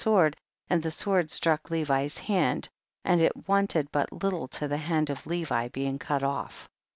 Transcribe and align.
sword, 0.03 0.35
and 0.67 0.81
the 0.81 0.89
sword 0.89 1.29
struck 1.29 1.69
Levi's 1.69 2.17
hand, 2.17 2.67
and 3.05 3.21
it 3.21 3.47
wanted 3.47 3.87
but 3.91 4.11
little 4.11 4.47
to 4.47 4.67
the 4.67 4.77
hand 4.77 5.11
of 5.11 5.27
Levi 5.27 5.67
being 5.67 5.99
cut 5.99 6.23
off. 6.23 6.67